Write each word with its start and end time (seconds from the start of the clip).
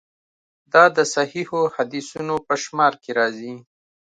دا 0.73 0.83
د 0.97 0.99
صحیحو 1.15 1.59
حدیثونو 1.75 2.35
په 2.47 2.53
شمار 2.63 2.93
کې 3.01 3.11
راځي. 3.19 3.53